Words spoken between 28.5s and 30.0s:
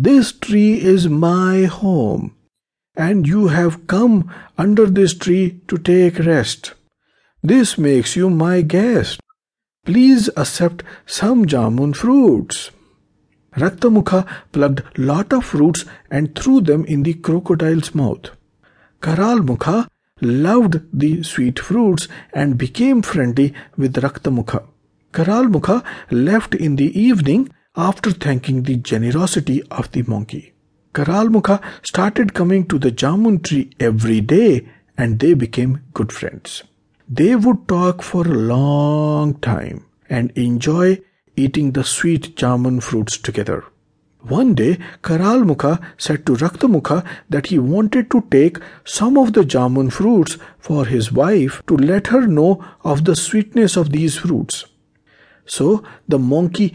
the generosity of